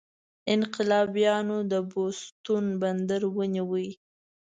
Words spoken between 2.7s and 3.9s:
بندر ونیو.